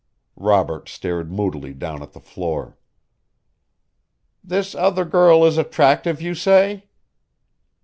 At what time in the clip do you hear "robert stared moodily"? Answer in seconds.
0.39-1.75